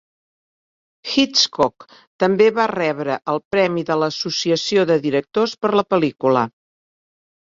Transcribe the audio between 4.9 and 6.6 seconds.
de Directors per la pel·lícula.